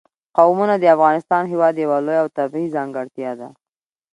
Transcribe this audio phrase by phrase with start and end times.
[0.37, 3.49] قومونه د افغانستان هېواد یوه لویه او طبیعي ځانګړتیا ده.